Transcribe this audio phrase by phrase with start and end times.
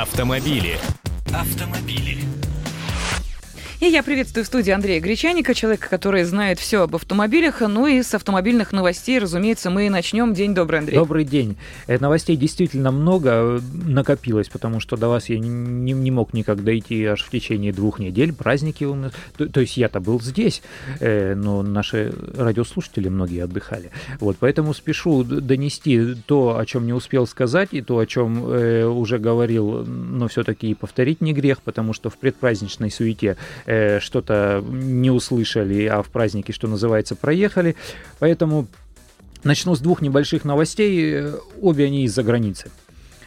[0.00, 0.78] Автомобили.
[1.34, 2.18] Автомобили.
[3.80, 7.60] И я приветствую в студии Андрея Гречаника, человека, который знает все об автомобилях.
[7.60, 10.34] Ну и с автомобильных новостей, разумеется, мы и начнем.
[10.34, 10.96] День добрый, Андрей.
[10.96, 11.56] Добрый день.
[11.86, 16.64] Э, новостей действительно много э, накопилось, потому что до вас я не, не мог никак
[16.64, 18.32] дойти аж в течение двух недель.
[18.32, 19.12] Праздники у нас.
[19.36, 20.60] То, то есть я-то был здесь,
[20.98, 23.92] э, но наши радиослушатели многие отдыхали.
[24.18, 29.18] Вот, поэтому спешу донести то, о чем не успел сказать, и то, о чем уже
[29.18, 33.36] говорил, но все-таки и повторить не грех, потому что в предпраздничной суете
[33.68, 37.76] э, что-то не услышали, а в празднике, что называется, проехали.
[38.18, 38.66] Поэтому
[39.44, 41.22] начну с двух небольших новостей,
[41.60, 42.70] обе они из-за границы.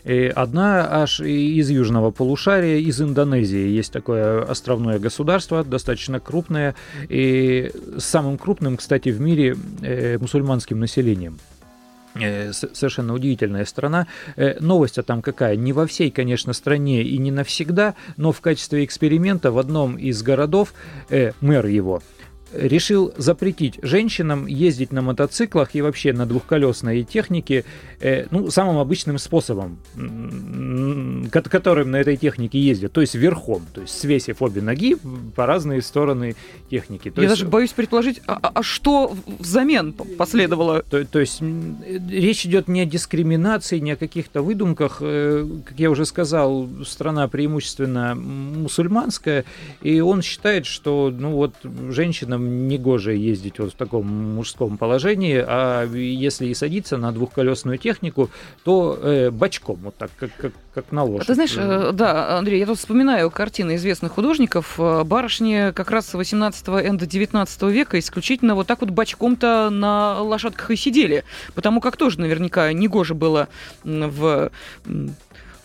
[0.03, 3.69] Э, одна аж из южного полушария, из Индонезии.
[3.69, 6.75] Есть такое островное государство, достаточно крупное,
[7.07, 11.37] и самым крупным, кстати, в мире э, мусульманским населением.
[12.15, 14.07] Э, совершенно удивительная страна.
[14.35, 15.55] Э, новость-то там какая?
[15.55, 20.21] Не во всей, конечно, стране и не навсегда, но в качестве эксперимента в одном из
[20.21, 20.73] городов
[21.09, 22.03] э, мэр его–
[22.53, 27.63] решил запретить женщинам ездить на мотоциклах и вообще на двухколесной технике
[27.99, 29.79] э, ну, самым обычным способом,
[31.31, 34.97] которым на этой технике ездят, то есть верхом, то есть свесив обе ноги
[35.35, 36.35] по разные стороны
[36.69, 37.09] техники.
[37.09, 40.83] То Я есть, даже боюсь предположить, а, а, а что взамен последовало?
[40.83, 41.41] То, то есть
[42.09, 44.97] речь идет не о дискриминации, не о каких-то выдумках.
[45.01, 49.45] Э, как я уже сказал, страна преимущественно мусульманская,
[49.81, 51.53] и он считает, что ну вот
[51.89, 57.77] женщинам нам негоже ездить вот в таком мужском положении, а если и садиться на двухколесную
[57.77, 58.29] технику,
[58.63, 61.27] то э, бочком, вот так, как, как, как на лошадь.
[61.27, 64.75] Ты знаешь, э, да, Андрей, я тут вспоминаю картины известных художников.
[64.77, 70.71] Э, барышни как раз 18-го, энда 19 века исключительно вот так вот бочком-то на лошадках
[70.71, 71.23] и сидели,
[71.55, 73.47] потому как тоже наверняка негоже было
[73.83, 74.51] в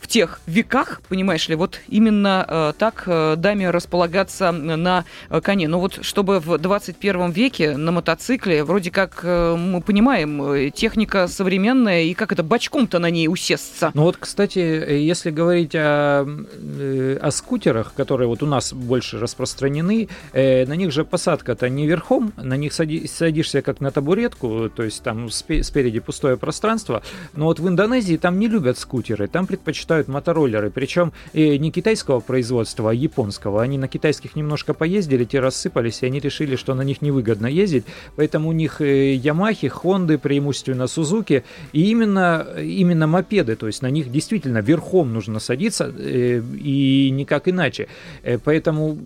[0.00, 5.66] в тех веках, понимаешь ли, вот именно э, так э, даме располагаться на э, коне.
[5.66, 12.14] Но вот чтобы в 21 веке на мотоцикле, вроде как мы понимаем, техника современная, и
[12.14, 13.90] как это бочком-то на ней усесться.
[13.94, 20.76] Ну вот, кстати, если говорить о, о скутерах, которые вот у нас больше распространены, на
[20.76, 25.30] них же посадка-то не верхом, на них сади, садишься как на табуретку, то есть там
[25.30, 27.02] спереди пустое пространство,
[27.34, 31.70] но вот в Индонезии там не любят скутеры, там предпочитают предпочитают мотороллеры, причем и не
[31.70, 33.62] китайского производства, а японского.
[33.62, 37.84] Они на китайских немножко поездили, те рассыпались, и они решили, что на них невыгодно ездить,
[38.16, 44.10] поэтому у них Ямахи, Хонды, преимущественно Сузуки, и именно, именно мопеды, то есть на них
[44.10, 47.86] действительно верхом нужно садиться, э, и никак иначе.
[48.22, 48.98] Э, поэтому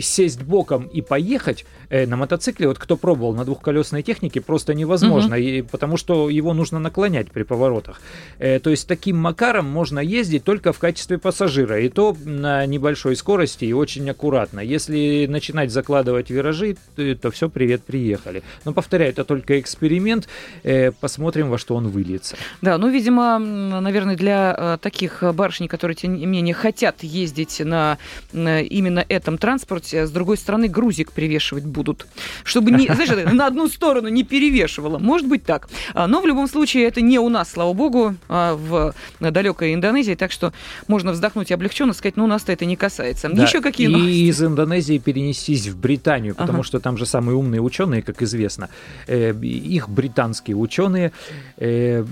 [0.00, 5.36] сесть боком и поехать э, на мотоцикле, вот кто пробовал на двухколесной технике, просто невозможно,
[5.36, 5.42] угу.
[5.42, 8.00] и, потому что его нужно наклонять при поворотах.
[8.38, 13.16] Э, то есть таким макаром можно ездить только в качестве пассажира, и то на небольшой
[13.16, 14.60] скорости и очень аккуратно.
[14.60, 18.42] Если начинать закладывать виражи, то, то все, привет, приехали.
[18.64, 20.28] Но повторяю, это только эксперимент,
[20.62, 22.36] э, посмотрим, во что он выльется.
[22.62, 27.98] Да, ну, видимо, наверное, для э, таких барышней, которые, тем не менее, хотят ездить на,
[28.32, 32.06] на именно этом транспорте, делать, а с другой стороны грузик привешивать будут,
[32.44, 34.98] чтобы не, знаешь, на одну сторону не перевешивало.
[34.98, 35.68] Может быть так.
[35.94, 40.14] А, но в любом случае это не у нас, слава богу, а в далекой Индонезии,
[40.14, 40.52] так что
[40.88, 43.28] можно вздохнуть и облегченно сказать, ну у нас-то это не касается.
[43.28, 43.42] Да.
[43.42, 44.10] Еще какие новости?
[44.10, 46.66] И из Индонезии перенестись в Британию, потому ага.
[46.66, 48.68] что там же самые умные ученые, как известно.
[49.06, 51.12] Э, их британские ученые
[51.56, 52.04] э,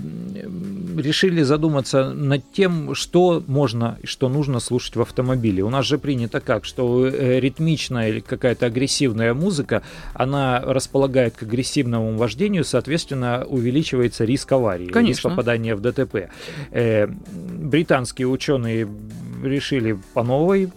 [1.00, 5.62] решили задуматься над тем, что можно и что нужно слушать в автомобиле.
[5.62, 11.34] У нас же принято как, что э, ритм ритмичная или какая-то агрессивная музыка, она располагает
[11.34, 15.10] к агрессивному вождению, соответственно, увеличивается риск аварии, Конечно.
[15.10, 16.30] риск попадания в ДТП.
[16.70, 18.88] Э, британские ученые
[19.46, 20.70] решили по новой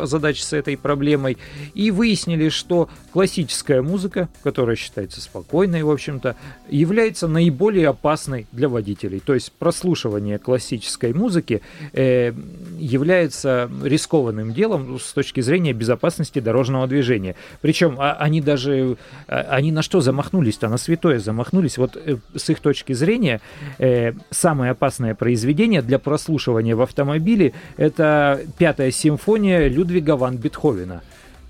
[0.00, 1.38] озадачиться этой проблемой
[1.74, 6.36] и выяснили, что классическая музыка, которая считается спокойной, в общем-то,
[6.68, 9.20] является наиболее опасной для водителей.
[9.20, 11.62] То есть прослушивание классической музыки
[11.92, 12.32] э,
[12.78, 17.36] является рискованным делом с точки зрения безопасности дорожного движения.
[17.60, 18.96] Причем а, они даже,
[19.28, 20.68] а, они на что замахнулись-то?
[20.68, 21.78] На святое замахнулись.
[21.78, 23.40] Вот э, с их точки зрения
[23.78, 28.11] э, самое опасное произведение для прослушивания в автомобиле это
[28.58, 31.00] пятая симфония Людвига ван Бетховена.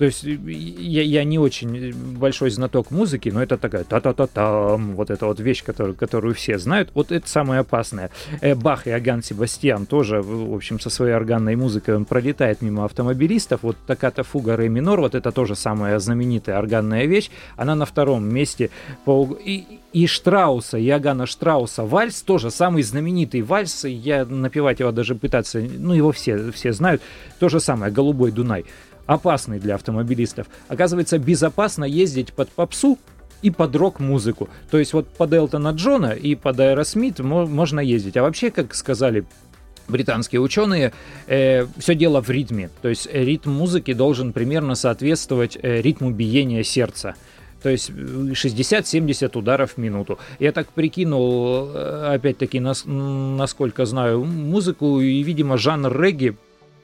[0.03, 5.27] То есть я, я не очень большой знаток музыки, но это такая та-та-та-там, вот эта
[5.27, 6.91] вот вещь, которую, которую все знают.
[6.93, 8.11] Вот это самое опасное.
[8.57, 13.61] Бах и Аган Себастьян тоже, в общем, со своей органной музыкой он пролетает мимо автомобилистов.
[13.63, 17.31] Вот такая-то фуга ре минор, вот это тоже самая знаменитая органная вещь.
[17.57, 18.71] Она на втором месте
[19.05, 19.39] по...
[19.45, 25.61] И, и Штрауса, Иоганна Штрауса вальс, тоже самый знаменитый вальс, я напевать его даже пытаться,
[25.61, 27.03] ну его все, все знают,
[27.39, 28.65] то же самое, «Голубой Дунай»,
[29.07, 30.47] опасный для автомобилистов.
[30.69, 32.99] Оказывается, безопасно ездить под попсу,
[33.43, 34.49] и под рок-музыку.
[34.71, 38.17] То есть вот под Элтона Джона и под Аэросмит можно ездить.
[38.17, 39.25] А вообще, как сказали
[39.89, 40.93] британские ученые,
[41.27, 42.71] э, все дело в ритме.
[42.81, 47.15] То есть ритм музыки должен примерно соответствовать э, ритму биения сердца.
[47.63, 50.19] То есть 60-70 ударов в минуту.
[50.39, 56.37] Я так прикинул, э, опять-таки, нас, насколько знаю музыку, и, видимо, жанр регги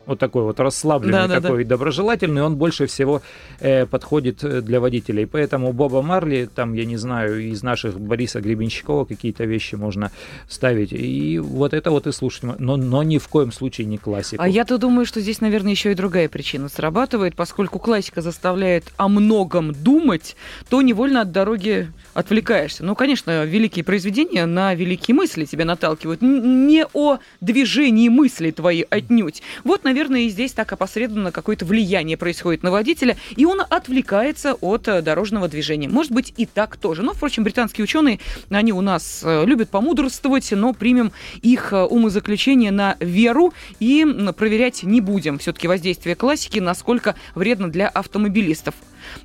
[0.09, 1.77] вот такой вот расслабленный, да, такой да, да.
[1.77, 3.23] доброжелательный, он больше всего
[3.61, 5.27] э, подходит э, для водителей.
[5.27, 10.11] Поэтому Боба Марли, там, я не знаю, из наших Бориса Гребенщикова какие-то вещи можно
[10.49, 10.93] ставить.
[10.93, 12.45] И вот это вот и слушать.
[12.59, 14.43] Но, но ни в коем случае не классику.
[14.43, 19.09] А я-то думаю, что здесь, наверное, еще и другая причина срабатывает, поскольку классика заставляет о
[19.09, 20.37] многом думать,
[20.71, 22.83] то невольно от дороги отвлекаешься.
[22.83, 26.23] Ну, конечно, великие произведения на великие мысли тебя наталкивают.
[26.23, 29.43] Не о движении мысли твоей отнюдь.
[29.65, 34.55] Вот, наверное, наверное, и здесь так опосредованно какое-то влияние происходит на водителя, и он отвлекается
[34.55, 35.89] от э, дорожного движения.
[35.89, 37.03] Может быть, и так тоже.
[37.03, 41.11] Но, впрочем, британские ученые, они у нас э, любят помудрствовать, но примем
[41.43, 44.06] их э, умозаключение на веру и
[44.37, 48.77] проверять не будем все-таки воздействие классики, насколько вредно для автомобилистов.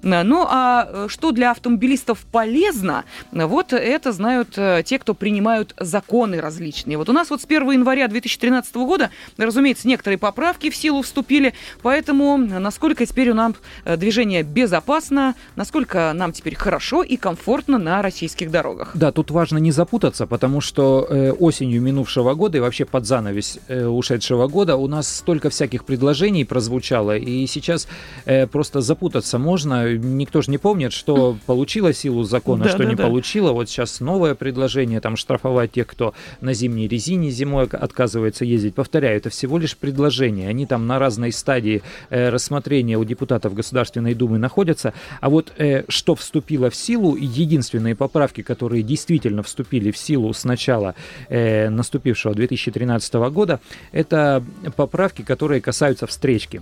[0.02, 6.42] Ну а э, что для автомобилистов полезно, вот это знают э, те, кто принимают законы
[6.42, 6.98] различные.
[6.98, 11.54] Вот у нас вот с 1 января 2013 года, разумеется, некоторые поправки в силу вступили,
[11.82, 13.54] поэтому насколько теперь у нас
[13.86, 18.92] э, движение безопасно, насколько нам теперь хорошо и комфортно на российских дорогах.
[18.94, 23.60] Да, тут важно не запутаться, потому что э, осенью минувшего года и вообще под занавес
[23.68, 27.88] э, ушедшего года у нас столько всяких предложений прозвучало, и сейчас
[28.26, 32.80] э, просто запутаться можно, конечно, никто же не помнит, что получило силу закона, да, что
[32.80, 33.04] да, не да.
[33.04, 33.52] получило.
[33.52, 38.76] Вот сейчас новое предложение, там, штрафовать тех, кто на зимней резине зимой отказывается ездить.
[38.76, 40.50] Повторяю, это всего лишь предложение.
[40.50, 44.94] Они там на разной стадии э, рассмотрения у депутатов Государственной Думы находятся.
[45.22, 50.44] А вот э, что вступило в силу, единственные поправки, которые действительно вступили в силу с
[50.44, 50.96] начала
[51.30, 53.60] э, наступившего 2013 года,
[53.92, 54.44] это
[54.76, 56.62] поправки, которые касаются встречки.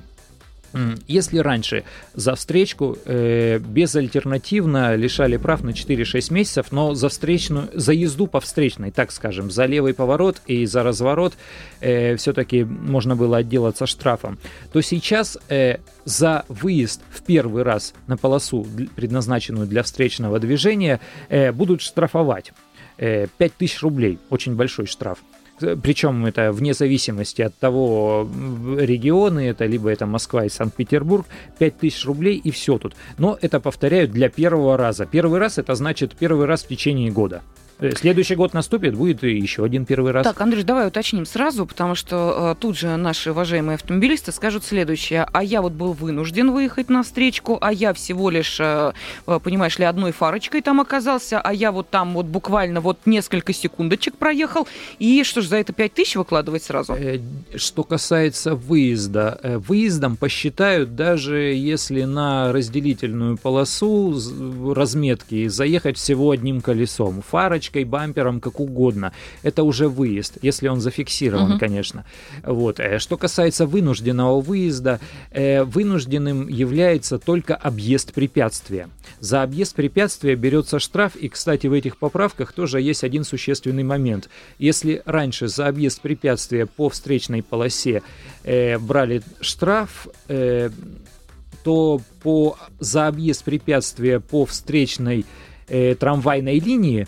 [1.08, 1.84] Если раньше
[2.14, 8.40] за встречку э, безальтернативно лишали прав на 4-6 месяцев, но за встречную, за езду по
[8.40, 11.34] встречной, так скажем, за левый поворот и за разворот
[11.82, 14.38] э, все-таки можно было отделаться штрафом,
[14.72, 18.66] то сейчас э, за выезд в первый раз на полосу,
[18.96, 22.54] предназначенную для встречного движения, э, будут штрафовать.
[22.98, 25.20] 5000 э, рублей, очень большой штраф
[25.82, 28.28] причем это вне зависимости от того
[28.78, 31.26] региона, это либо это Москва и Санкт-Петербург,
[31.60, 32.96] 5000 рублей и все тут.
[33.18, 35.06] Но это, повторяю, для первого раза.
[35.06, 37.42] Первый раз это значит первый раз в течение года.
[37.82, 40.24] Э, следующий год наступит, будет еще один первый раз.
[40.24, 45.26] Так, Андрей, давай уточним сразу, потому что э, тут же наши уважаемые автомобилисты скажут следующее.
[45.34, 48.94] А я вот был вынужден выехать на встречку, а я всего лишь, э,
[49.26, 53.52] э понимаешь ли, одной фарочкой там оказался, а я вот там вот буквально вот несколько
[53.52, 54.68] секундочек проехал.
[55.00, 56.94] И что ж, за это 5 тысяч выкладывать сразу?
[56.94, 57.20] Э,
[57.56, 64.14] что касается выезда, выездом посчитают даже если на разделительную полосу
[64.76, 67.24] разметки заехать всего одним колесом.
[67.28, 69.12] Фарочка ручкой, бампером, как угодно.
[69.44, 71.60] Это уже выезд, если он зафиксирован, угу.
[71.60, 72.06] конечно.
[72.44, 72.80] Вот.
[72.80, 75.00] Э, что касается вынужденного выезда,
[75.32, 78.88] э, вынужденным является только объезд препятствия.
[79.20, 84.30] За объезд препятствия берется штраф, и, кстати, в этих поправках тоже есть один существенный момент.
[84.60, 88.02] Если раньше за объезд препятствия по встречной полосе
[88.44, 90.70] э, брали штраф, э,
[91.64, 95.26] то по, за объезд препятствия по встречной
[95.68, 97.08] э, трамвайной линии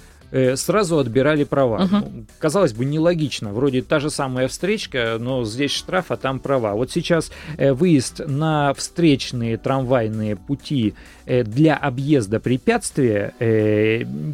[0.56, 1.84] сразу отбирали права.
[1.84, 2.26] Uh-huh.
[2.40, 3.54] Казалось бы, нелогично.
[3.54, 6.74] Вроде та же самая встречка, но здесь штраф, а там права.
[6.74, 10.94] Вот сейчас э, выезд на встречные трамвайные пути
[11.26, 13.34] э, для объезда препятствия,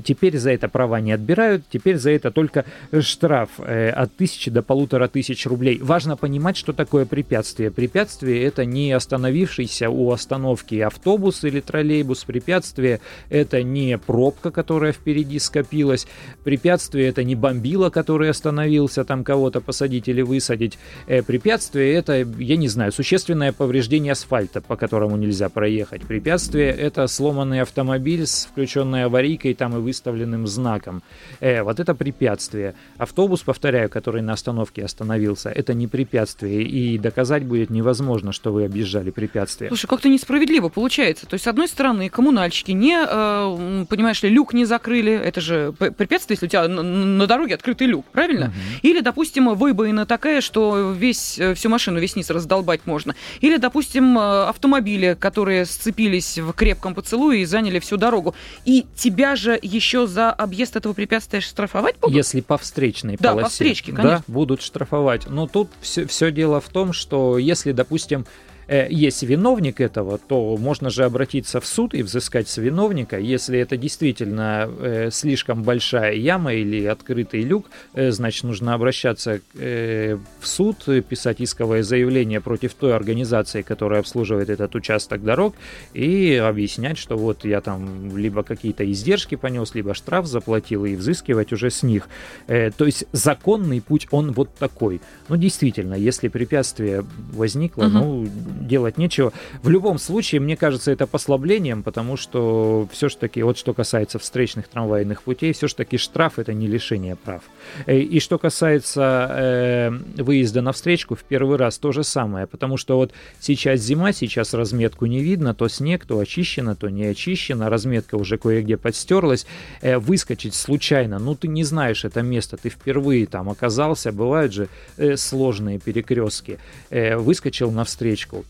[0.06, 2.66] теперь за это права не отбирают, теперь за это только
[3.00, 5.80] штраф от тысячи до полутора тысяч рублей.
[5.82, 7.72] Важно понимать, что такое препятствие.
[7.72, 12.24] Препятствие это не остановившийся у остановки автобус или троллейбус.
[12.24, 16.08] Препятствие это не пробка, которая впереди скопилась, случилось.
[16.44, 20.78] Препятствие это не бомбило, который остановился там кого-то посадить или высадить.
[21.08, 26.04] Э, препятствие это, я не знаю, существенное повреждение асфальта, по которому нельзя проехать.
[26.04, 31.02] Препятствие это сломанный автомобиль с включенной аварийкой там и выставленным знаком.
[31.40, 32.74] Э, вот это препятствие.
[32.98, 36.64] Автобус, повторяю, который на остановке остановился, это не препятствие.
[36.64, 39.70] И доказать будет невозможно, что вы объезжали препятствие.
[39.70, 41.26] Слушай, как-то несправедливо получается.
[41.26, 45.12] То есть, с одной стороны, коммунальщики не, э, понимаешь ли, люк не закрыли.
[45.12, 48.48] Это же препятствие, если у тебя на, дороге открытый люк, правильно?
[48.48, 48.54] Угу.
[48.84, 53.16] Или, допустим, выбоина такая, что весь, э, всю машину, весь низ раздолбать можно.
[53.42, 58.36] Или, допустим, э, автомобили, которые сцепились в крепком поцелуе и заняли всю дорогу.
[58.66, 62.16] И тебя же еще за объезд этого препятствия штрафовать будут?
[62.16, 63.46] Если по встречной да, полосе.
[63.46, 64.24] по встречке, конечно.
[64.28, 65.28] Да, будут штрафовать.
[65.30, 68.26] Но тут все, все дело в том, что если, допустим,
[68.70, 73.18] Э, есть виновник этого, то можно же обратиться в суд и взыскать с виновника.
[73.18, 80.20] Если это действительно э, слишком большая яма или открытый люк, э, значит, нужно обращаться в
[80.44, 85.56] суд, писать исковое заявление против той организации, которая обслуживает этот участок дорог,
[85.94, 91.54] и объяснять, что вот я там либо какие-то издержки понес, либо штраф заплатил, и взыскивать
[91.54, 92.08] уже с них.
[92.48, 95.02] То есть законный путь, он вот такой.
[95.28, 97.92] Ну, действительно, если препятствие возникло, угу.
[97.92, 98.28] ну,
[98.60, 99.32] делать нечего.
[99.64, 105.24] В любом случае, мне кажется, это послаблением, потому что все-таки, вот что касается встречных трамвайных
[105.24, 107.44] путей, все-таки штраф это не лишение прав.
[107.86, 109.90] Э, и что касается э,
[110.22, 114.54] выезда на встречку, в первый раз то же самое, потому что вот сейчас зима, сейчас
[114.54, 119.46] разметку не видно, то снег, то очищено, то не очищено, разметка уже кое-где подстерлась.
[119.82, 124.70] Э, выскочить случайно, ну ты не знаешь это место, ты впервые там оказался, бывают же
[124.98, 128.46] э, сложные перекрестки, э, выскочил на встречку,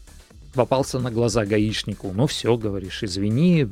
[0.53, 2.11] попался на глаза гаишнику.
[2.13, 3.67] Ну все, говоришь, извини,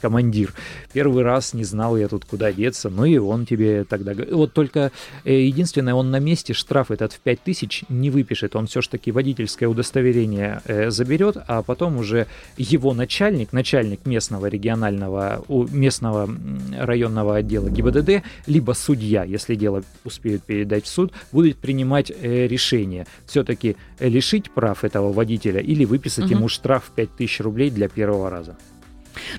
[0.00, 0.52] командир.
[0.92, 4.12] Первый раз не знал я тут куда деться, ну и он тебе тогда...
[4.30, 4.92] Вот только
[5.24, 8.56] э, единственное, он на месте штраф этот в 5000 не выпишет.
[8.56, 12.26] Он все ж таки водительское удостоверение э, заберет, а потом уже
[12.58, 16.28] его начальник, начальник местного регионального, местного
[16.78, 23.06] районного отдела ГИБДД, либо судья, если дело успеют передать в суд, будет принимать э, решение.
[23.26, 26.28] Все-таки лишить прав этого водителя или выписать угу.
[26.28, 28.56] ему штраф в 5000 рублей для первого раза.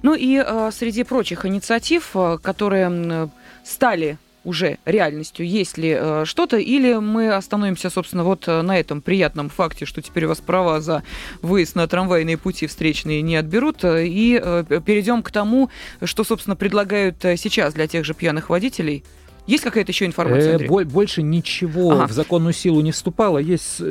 [0.03, 3.29] Ну и э, среди прочих инициатив, э, которые
[3.63, 9.01] стали уже реальностью, есть ли э, что-то, или мы остановимся, собственно, вот э, на этом
[9.01, 11.03] приятном факте, что теперь у вас права за
[11.41, 15.70] выезд на трамвайные пути встречные не отберут, э, и э, перейдем к тому,
[16.03, 19.03] что, собственно, предлагают сейчас для тех же пьяных водителей.
[19.47, 20.53] Есть какая-то еще информация?
[20.53, 20.85] Андрей?
[20.85, 22.07] Больше ничего ага.
[22.07, 23.37] в законную силу не вступало.
[23.37, 23.81] Есть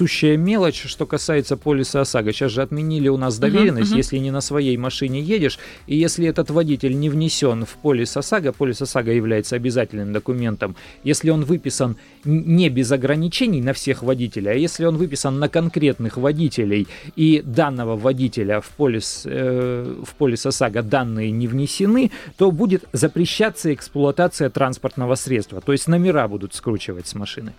[0.00, 2.32] сущая мелочь, что касается полиса ОСАГО.
[2.32, 3.98] Сейчас же отменили у нас доверенность, uh-huh, uh-huh.
[3.98, 8.52] если не на своей машине едешь, и если этот водитель не внесен в полис ОСАГО,
[8.52, 14.54] полис ОСАГО является обязательным документом, если он выписан не без ограничений на всех водителей, а
[14.54, 20.82] если он выписан на конкретных водителей, и данного водителя в полис, э, в полис ОСАГО
[20.82, 27.14] данные не внесены, то будет запрещаться эксплуатация транспортного средства, то есть номера будут скручивать с
[27.14, 27.52] машины.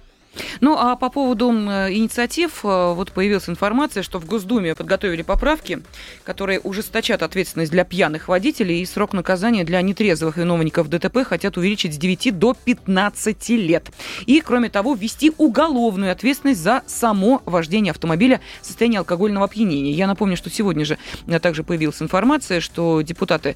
[0.61, 5.81] Ну, а по поводу инициатив, э, вот появилась информация, что в Госдуме подготовили поправки,
[6.23, 11.93] которые ужесточат ответственность для пьяных водителей и срок наказания для нетрезвых виновников ДТП хотят увеличить
[11.93, 13.91] с 9 до 15 лет.
[14.25, 19.91] И, кроме того, ввести уголовную ответственность за само вождение автомобиля в состоянии алкогольного опьянения.
[19.91, 20.97] Я напомню, что сегодня же
[21.27, 23.55] э, также появилась информация, что депутаты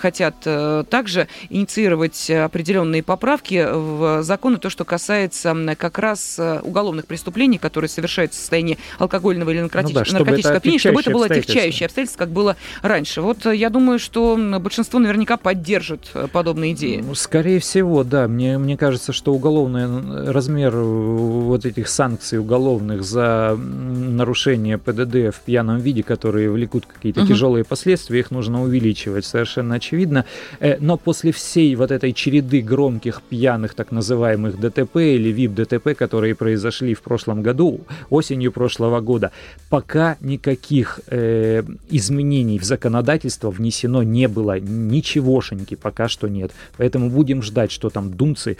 [0.00, 6.60] хотят э, также инициировать определенные поправки в законы, то, что касается как раз раз э,
[6.62, 9.94] уголовных преступлений, которые совершаются в состоянии алкогольного или наркотич...
[9.94, 13.20] ну да, наркотического опьянения, чтобы это было отягчающее обстоятельство, как было раньше.
[13.20, 17.02] Вот э, я думаю, что большинство наверняка поддержит э, подобные идеи.
[17.04, 18.26] Ну, скорее всего, да.
[18.28, 25.78] Мне, мне кажется, что уголовный размер вот этих санкций уголовных за нарушение ПДД в пьяном
[25.78, 27.28] виде, которые влекут какие-то угу.
[27.28, 30.24] тяжелые последствия, их нужно увеличивать, совершенно очевидно.
[30.80, 36.94] Но после всей вот этой череды громких пьяных так называемых ДТП или ВИП-ДТП, которые произошли
[36.94, 39.32] в прошлом году, осенью прошлого года,
[39.68, 46.52] пока никаких э, изменений в законодательство внесено не было, ничегошеньки пока что нет.
[46.76, 48.56] Поэтому будем ждать, что там думцы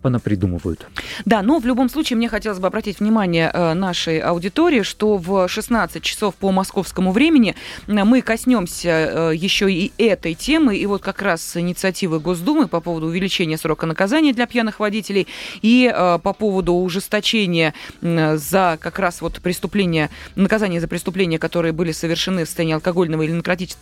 [0.00, 0.86] понапридумывают.
[1.24, 5.48] Да, но в любом случае мне хотелось бы обратить внимание э, нашей аудитории, что в
[5.48, 7.54] 16 часов по московскому времени
[7.86, 13.06] мы коснемся э, еще и этой темы, и вот как раз инициативы Госдумы по поводу
[13.06, 15.26] увеличения срока наказания для пьяных водителей
[15.62, 21.92] и э, по поводу ужесточения за как раз вот преступления, наказания за преступления, которые были
[21.92, 23.32] совершены в состоянии алкогольного или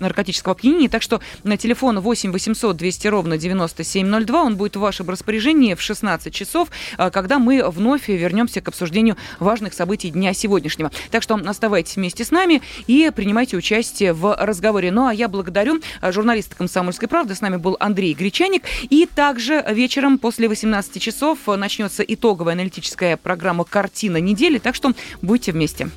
[0.00, 0.88] наркотического опьянения.
[0.88, 5.82] Так что на телефон 8 800 200 ровно 9702, он будет в вашем распоряжении в
[5.82, 10.90] 16 часов, когда мы вновь вернемся к обсуждению важных событий дня сегодняшнего.
[11.10, 14.90] Так что оставайтесь вместе с нами и принимайте участие в разговоре.
[14.90, 17.34] Ну а я благодарю э, журналиста «Комсомольской правды».
[17.34, 18.62] С нами был Андрей Гречаник.
[18.82, 22.85] И также вечером после 18 часов начнется итоговая аналитическая
[23.16, 24.58] программа «Картина недели».
[24.58, 25.88] Так что будьте вместе.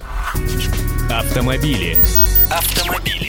[1.10, 1.98] Автомобили.
[2.52, 3.29] Автомобили.